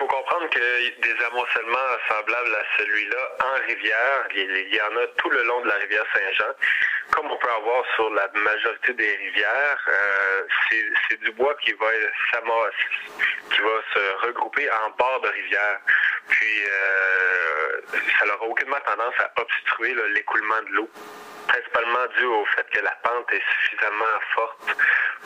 [0.00, 5.28] faut comprendre que des amoncellements semblables à celui-là en rivière, il y en a tout
[5.28, 6.54] le long de la rivière Saint-Jean.
[7.10, 10.42] Comme on peut avoir sur la majorité des rivières, euh,
[11.10, 11.86] c'est du bois qui va,
[13.50, 15.80] qui va se regrouper en bord de rivière.
[16.28, 17.80] Puis, euh,
[18.18, 20.90] ça n'aura aucunement tendance à obstruer l'écoulement de l'eau
[21.46, 24.76] principalement dû au fait que la pente est suffisamment forte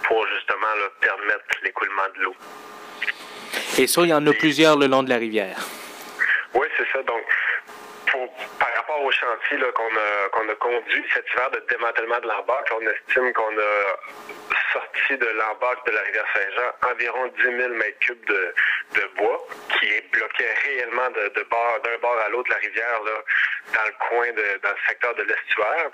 [0.04, 0.66] pour justement
[1.00, 2.36] permettre l'écoulement de l'eau.
[3.76, 5.58] Et ça, il y en a plusieurs le long de la rivière.
[6.54, 7.02] Oui, c'est ça.
[7.02, 7.24] Donc,
[8.58, 12.70] par rapport au chantier qu'on a, qu'on a conduit cet hiver de démantèlement de l'embarque,
[12.72, 17.98] on estime qu'on a sorti de l'embarque de la rivière Saint-Jean environ 10 000 mètres
[17.98, 18.32] cubes
[18.94, 19.46] de, bois
[19.78, 23.24] qui bloquait réellement de, de bord, d'un bord à l'autre de la rivière là,
[23.74, 25.90] dans le coin de, dans le secteur de l'estuaire.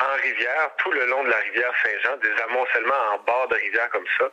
[0.00, 3.88] En rivière, tout le long de la rivière Saint-Jean, des amoncellements en bord de rivière
[3.90, 4.30] comme ça,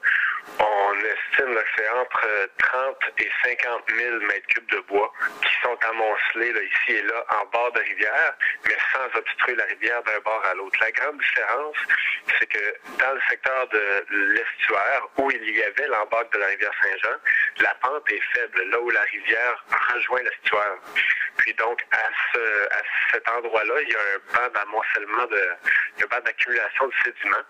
[0.59, 5.77] on estime que c'est entre 30 et 50 000 mètres cubes de bois qui sont
[5.89, 8.35] amoncelés là, ici et là en bord de rivière,
[8.67, 10.77] mais sans obstruer la rivière d'un bord à l'autre.
[10.81, 11.77] La grande différence,
[12.39, 16.73] c'est que dans le secteur de l'estuaire, où il y avait l'embarque de la rivière
[16.81, 17.17] Saint-Jean,
[17.61, 17.73] la
[18.09, 20.77] est faible, là où la rivière rejoint l'estuaire.
[21.37, 22.39] Puis donc, à, ce,
[22.71, 25.49] à cet endroit-là, il y a un banc d'amoncellement, de,
[26.03, 27.45] un banc d'accumulation de sédiments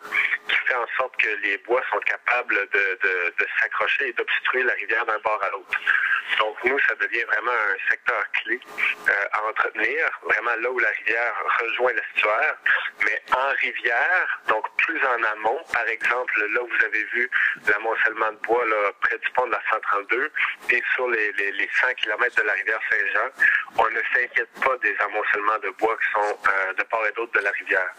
[0.48, 4.64] qui fait en sorte que les bois sont capables de, de, de s'accrocher et d'obstruer
[4.64, 5.80] la rivière d'un bord à l'autre.
[6.40, 8.60] Donc, nous, ça devient vraiment un secteur clé
[9.08, 12.58] euh, à entretenir, vraiment là où la rivière rejoint l'estuaire.
[13.06, 17.30] Mais en rivière, donc plus en amont, par exemple, là où vous avez vu
[17.68, 20.25] l'amoncellement de bois là, près du pont de la 132
[20.70, 23.30] et sur les, les, les 100 km de la rivière Saint-Jean,
[23.78, 27.34] on ne s'inquiète pas des amoncellements de bois qui sont euh, de part et d'autre
[27.34, 27.94] de la rivière.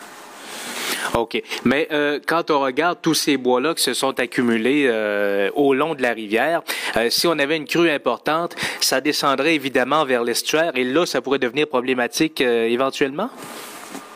[1.15, 1.43] OK.
[1.65, 5.95] Mais euh, quand on regarde tous ces bois-là qui se sont accumulés euh, au long
[5.95, 6.63] de la rivière,
[6.97, 11.21] euh, si on avait une crue importante, ça descendrait évidemment vers l'estuaire et là, ça
[11.21, 13.31] pourrait devenir problématique éventuellement?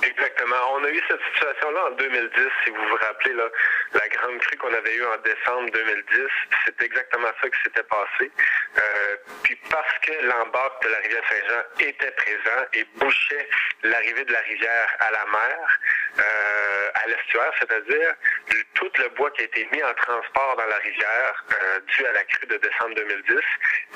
[0.03, 0.57] Exactement.
[0.75, 2.31] On a eu cette situation-là en 2010,
[2.65, 3.45] si vous vous rappelez, là,
[3.93, 6.21] la grande crue qu'on avait eue en décembre 2010,
[6.65, 8.31] c'est exactement ça qui s'était passé.
[8.79, 13.49] Euh, puis parce que l'embarque de la rivière Saint-Jean était présent et bouchait
[13.83, 15.81] l'arrivée de la rivière à la mer,
[16.19, 18.15] euh, à l'estuaire, c'est-à-dire
[18.75, 22.13] tout le bois qui a été mis en transport dans la rivière euh, dû à
[22.13, 23.39] la crue de décembre 2010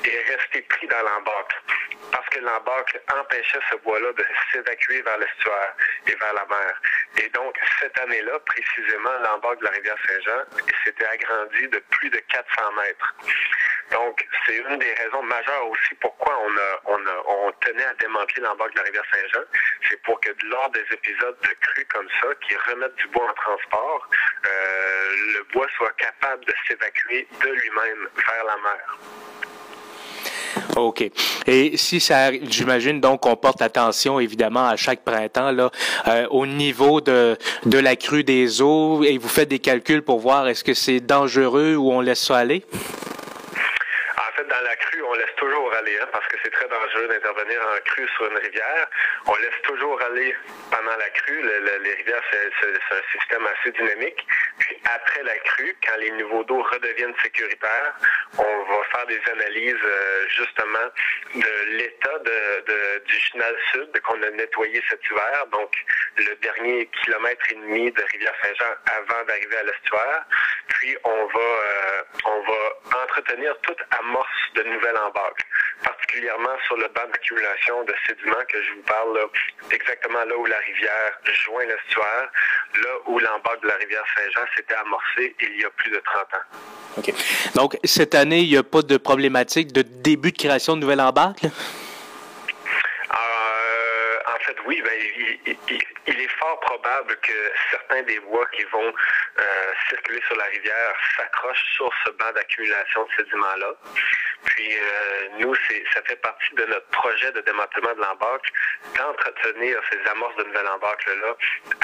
[0.05, 1.53] est resté pris dans l'embarque
[2.11, 5.75] parce que l'embarque empêchait ce bois-là de s'évacuer vers l'estuaire
[6.07, 6.81] et vers la mer.
[7.17, 10.43] Et donc, cette année-là, précisément, l'embarque de la rivière Saint-Jean
[10.83, 13.15] s'était agrandi de plus de 400 mètres.
[13.91, 17.93] Donc, c'est une des raisons majeures aussi pourquoi on, a, on, a, on tenait à
[17.95, 19.43] démanteler l'embarque de la rivière Saint-Jean.
[19.89, 23.33] C'est pour que lors des épisodes de crues comme ça, qui remettent du bois en
[23.33, 24.09] transport,
[24.45, 28.97] euh, le bois soit capable de s'évacuer de lui-même vers la mer.
[30.75, 31.03] OK.
[31.47, 35.71] Et si ça, j'imagine donc qu'on porte attention évidemment à chaque printemps là,
[36.07, 40.19] euh, au niveau de, de la crue des eaux et vous faites des calculs pour
[40.19, 42.63] voir est-ce que c'est dangereux ou on laisse ça aller?
[44.49, 47.81] dans la crue, on laisse toujours aller, hein, parce que c'est très dangereux d'intervenir en
[47.85, 48.87] crue sur une rivière.
[49.27, 50.35] On laisse toujours aller
[50.71, 51.41] pendant la crue.
[51.41, 54.25] les rivières, c'est un système assez dynamique.
[54.85, 57.93] Après la crue, quand les niveaux d'eau redeviennent sécuritaires,
[58.37, 60.87] on va faire des analyses euh, justement
[61.33, 65.71] de l'état de, du chenal sud qu'on a nettoyé cet hiver, donc
[66.17, 70.25] le dernier kilomètre et demi de rivière Saint-Jean avant d'arriver à l'estuaire.
[70.67, 75.45] Puis on va euh, on va entretenir toute amorce de nouvelles embarques,
[75.83, 79.19] particulièrement sur le banc d'accumulation de sédiments que je vous parle,
[79.71, 82.29] exactement là où la rivière joint l'estuaire,
[82.83, 86.21] là où l'embarque de la rivière Saint-Jean s'était amorcée il y a plus de 30
[86.21, 86.97] ans.
[86.97, 87.13] OK.
[87.55, 91.01] Donc, cette année, il n'y a pas de problématique de début de création de nouvelles
[91.01, 91.45] embarques?
[94.45, 94.93] fait, oui, ben,
[96.07, 98.93] il, est fort probable que certains des bois qui vont
[99.39, 99.43] euh,
[99.89, 103.73] circuler sur la rivière s'accrochent sur ce banc d'accumulation de sédiments-là.
[104.43, 105.55] Puis euh, nous,
[105.93, 108.51] ça fait partie de notre projet de démantèlement de l'embarque
[108.97, 111.35] d'entretenir ces amorces de nouvelles embarques-là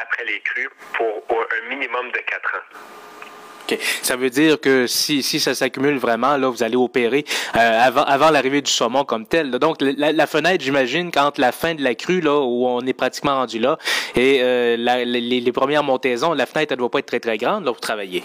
[0.01, 2.79] après les crues pour un minimum de quatre ans.
[4.01, 7.25] Ça veut dire que si, si ça s'accumule vraiment, là, vous allez opérer
[7.55, 9.51] euh, avant, avant l'arrivée du saumon comme tel.
[9.51, 13.35] Donc, la, fenêtre, j'imagine, quand la fin de la crue, là, où on est pratiquement
[13.35, 13.77] rendu là,
[14.15, 17.65] et euh, les, premières montaisons, la fenêtre, elle ne doit pas être très, très grande,
[17.65, 18.23] là, pour travailler.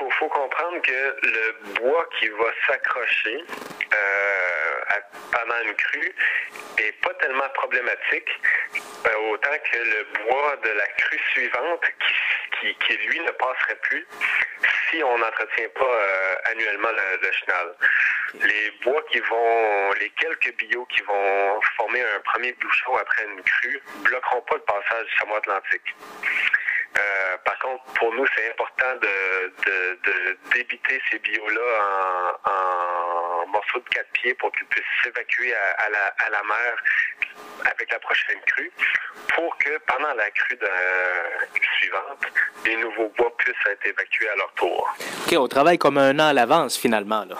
[0.00, 3.44] Il faut, comprendre que le bois qui va s'accrocher
[3.94, 5.00] euh,
[5.32, 6.14] pendant une crue
[6.78, 8.28] est pas tellement problématique,
[9.06, 11.82] euh, autant que le bois de la crue suivante,
[12.60, 14.06] qui, qui, lui ne passerait plus
[14.88, 17.74] si on n'entretient pas euh, annuellement le, le, chenal.
[18.34, 23.42] Les bois qui vont, les quelques bio qui vont former un premier bouchon après une
[23.42, 25.94] crue, bloqueront pas le passage du chameau atlantique.
[26.98, 29.08] Euh, par contre, pour nous, c'est important de,
[29.66, 35.54] de, de, débiter ces bios-là en, en, morceaux de quatre pieds pour qu'ils puissent s'évacuer
[35.54, 36.76] à, à, la, à la mer
[37.70, 38.72] avec la prochaine crue
[39.34, 40.68] pour que pendant la crue de,
[41.78, 42.18] suivante,
[42.64, 44.96] les nouveaux bois puissent être évacués à leur tour.
[45.26, 47.24] OK, on travaille comme un an à l'avance finalement.
[47.24, 47.36] Là.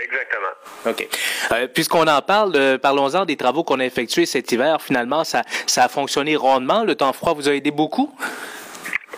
[0.00, 0.48] Exactement.
[0.86, 1.08] OK.
[1.52, 4.80] Euh, Puisqu'on en parle, euh, parlons-en des travaux qu'on a effectués cet hiver.
[4.80, 6.84] Finalement, ça, ça a fonctionné rondement.
[6.84, 8.14] Le temps froid vous a aidé beaucoup?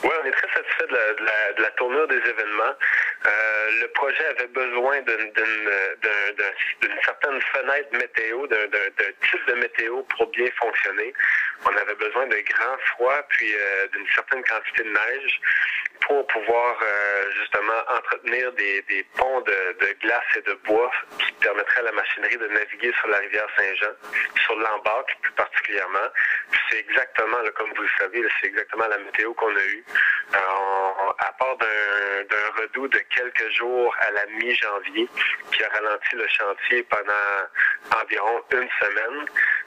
[0.02, 0.36] Oui, on est de
[1.52, 2.74] de la, tournure des événements.
[3.26, 8.58] Euh, le projet avait besoin d'une certaine fenêtre météo, d'un
[9.30, 11.12] type de météo pour bien fonctionner.
[11.64, 15.40] On avait besoin de grand froid, puis euh, d'une certaine quantité de neige
[16.06, 21.84] pour pouvoir euh, justement entretenir des, ponts de, glace et de bois qui permettraient à
[21.84, 23.92] la machinerie de naviguer sur la rivière Saint-Jean,
[24.44, 26.08] sur l'embarque plus particulièrement.
[26.68, 29.84] C'est exactement, là, comme vous le savez, c'est exactement la météo qu'on a eue.
[30.34, 30.38] Euh,
[31.22, 35.08] à part d'un redout de quelques jours à la mi-janvier
[35.52, 39.26] qui a ralenti le chantier pendant environ une semaine,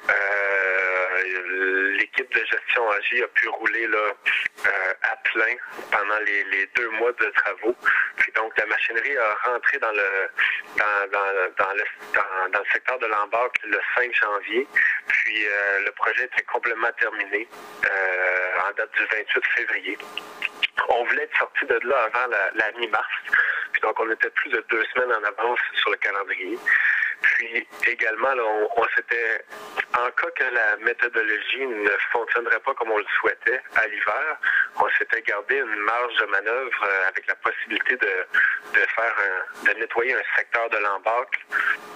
[0.09, 3.97] euh, l'équipe de gestion AG a pu rouler là,
[4.65, 5.55] euh, à plein
[5.91, 7.75] pendant les, deux mois de travaux.
[8.17, 10.29] Puis donc la machinerie a rentré dans le
[11.11, 14.67] dans, le, secteur de l'embarque le 5 janvier.
[15.07, 17.47] Puis euh, le projet était complètement terminé
[18.67, 19.97] en date du 28 février.
[20.89, 23.07] On voulait être sorti de là avant la, mi-mars.
[23.71, 26.57] Puis donc on était plus de deux semaines en avance sur le calendrier.
[27.21, 29.43] Puis également, là, on, on s'était,
[29.97, 34.37] en cas que la méthodologie ne fonctionnerait pas comme on le souhaitait à l'hiver,
[34.79, 39.65] on s'était gardé une marge de manœuvre euh, avec la possibilité de, de faire un,
[39.65, 41.45] de nettoyer un secteur de l'embarque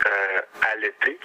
[0.07, 1.19] euh, à l'été.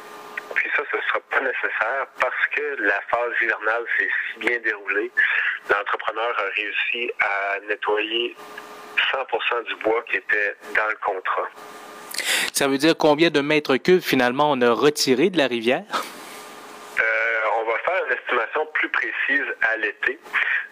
[0.76, 5.10] Ça, ce ne sera pas nécessaire parce que la phase hivernale s'est si bien déroulée.
[5.70, 8.36] L'entrepreneur a réussi à nettoyer
[9.12, 11.48] 100 du bois qui était dans le contrat.
[12.52, 15.84] Ça veut dire combien de mètres cubes finalement on a retiré de la rivière?
[15.90, 20.18] Euh, on va faire une estimation plus précise à l'été.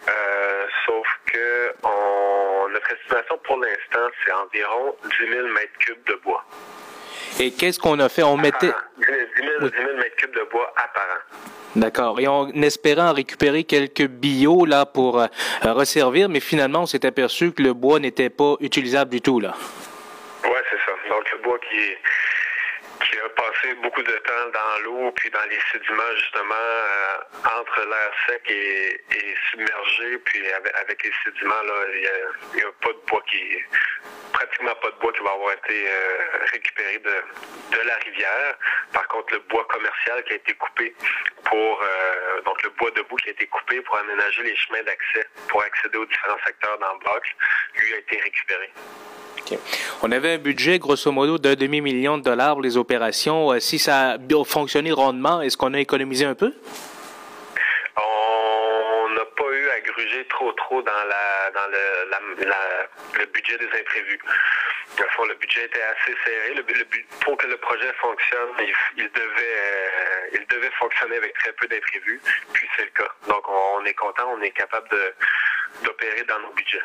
[0.09, 6.15] Euh, sauf que on, notre estimation pour l'instant, c'est environ 10 000 mètres cubes de
[6.23, 6.45] bois.
[7.39, 8.23] Et qu'est-ce qu'on a fait?
[8.23, 8.67] On mettait...
[8.67, 8.73] 10
[9.59, 11.21] 000, 10 000 mètres cubes de bois apparent.
[11.75, 12.19] D'accord.
[12.19, 15.27] Et on espérait en récupérer quelques bio là pour euh,
[15.63, 19.55] resservir, mais finalement, on s'est aperçu que le bois n'était pas utilisable du tout là.
[20.43, 20.91] Oui, c'est ça.
[21.09, 21.97] Donc le bois qui est
[23.03, 27.81] qui a passé beaucoup de temps dans l'eau puis dans les sédiments justement euh, entre
[27.81, 29.01] l'air sec et,
[29.51, 33.41] submergé puis avec, avec les sédiments là il n'y a, pas de bois qui
[34.31, 36.17] pratiquement pas de bois qui va avoir été euh,
[36.53, 38.57] récupéré de, de la rivière
[38.93, 40.95] par contre le bois commercial qui a été coupé
[41.43, 45.27] pour euh, donc le bois debout qui a été coupé pour aménager les chemins d'accès
[45.49, 47.23] pour accéder aux différents secteurs dans le bloc
[47.75, 48.71] lui a été récupéré.
[50.01, 53.59] On avait un budget, grosso modo, d'un demi-million de dollars pour les opérations.
[53.59, 56.53] Si ça a fonctionné rondement, est-ce qu'on a économisé un peu?
[57.95, 62.19] On n'a pas eu à gruger trop trop dans, la, dans le, la,
[62.49, 64.19] la, le budget des imprévus.
[65.27, 66.53] Le budget était assez serré.
[67.21, 71.67] Pour que le projet fonctionne, il, il devait, euh, il devait fonctionner avec très peu
[71.67, 72.19] d'imprévus.
[72.51, 73.09] Puis c'est le cas.
[73.27, 74.89] Donc on est content, on est capable
[75.83, 76.81] d'opérer dans nos budgets.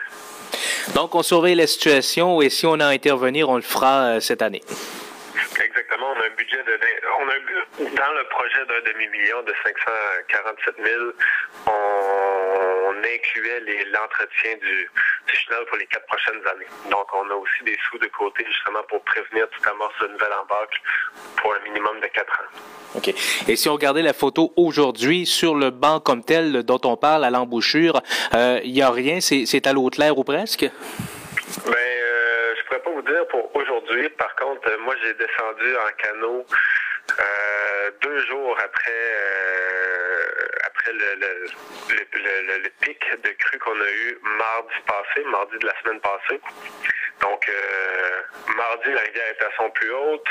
[0.94, 4.20] Donc, on surveille la situation et si on a à intervenir, on le fera euh,
[4.20, 4.62] cette année.
[5.62, 6.06] Exactement.
[6.16, 6.78] On a un budget de.
[7.20, 7.35] On a,
[7.78, 10.97] dans le projet d'un demi-million de 547 000,
[11.66, 13.61] on, on incluait
[13.92, 14.90] l'entretien du,
[15.37, 16.66] chenal pour les quatre prochaines années.
[16.90, 20.32] Donc, on a aussi des sous de côté justement pour prévenir toute amorce de nouvelle
[20.42, 20.82] embarque
[21.37, 22.97] pour un minimum de quatre ans.
[22.97, 23.08] OK.
[23.49, 27.25] Et si on regardait la photo aujourd'hui sur le banc comme tel dont on parle
[27.25, 28.00] à l'embouchure,
[28.32, 30.62] il euh, n'y a rien, c'est à l'eau claire ou presque?
[31.66, 34.08] Ben, euh, je pourrais pas vous dire pour aujourd'hui.
[34.11, 36.47] Par contre, moi, j'ai descendu en canot
[37.18, 38.92] euh, deux jours après
[40.92, 46.40] le, pic de crue qu'on a eu mardi passé, mardi de la semaine passée.
[47.21, 48.23] Donc, euh,
[48.54, 50.28] mardi, la rivière était à son plus haute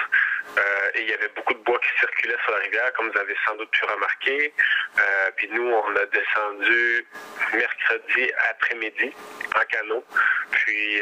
[0.57, 3.19] euh, et il y avait beaucoup de bois qui circulait sur la rivière, comme vous
[3.19, 4.53] avez sans doute pu remarquer.
[4.97, 7.05] Euh, puis nous, on a descendu
[7.53, 9.13] mercredi après-midi
[9.55, 10.03] en canot.
[10.51, 11.01] Puis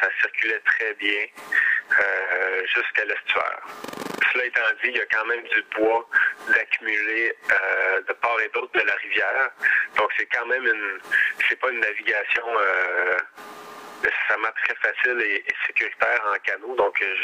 [0.00, 1.26] ça circulait très bien
[2.74, 3.60] jusqu'à l'estuaire.
[4.32, 6.08] Cela étant dit, il y a quand même du bois
[6.48, 9.50] d'accumuler euh, de part et d'autre de la rivière.
[9.96, 10.98] Donc c'est quand même une
[11.48, 13.18] c'est pas une navigation euh,
[14.02, 16.74] nécessairement très facile et, sécuritaire en canot.
[16.76, 17.14] Donc, euh,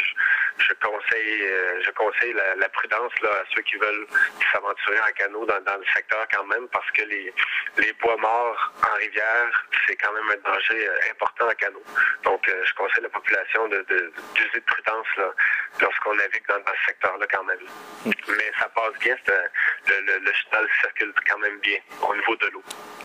[0.59, 4.06] je, conseille, euh, je conseille la, prudence là, à ceux qui veulent
[4.52, 7.33] s'aventurer en canot dans, le secteur quand même, parce que les,
[7.78, 11.83] les bois morts en rivière, c'est quand même un danger euh, important en canot.
[12.25, 14.12] Donc, je conseille la population d'user de,
[14.54, 15.30] de, prudence là,
[15.80, 17.66] lorsqu'on navigue dans, ce secteur-là quand même.
[18.04, 22.47] Mais ça passe bien, le, le, le chenal circule quand même bien au niveau de
[22.49, 22.62] l'eau.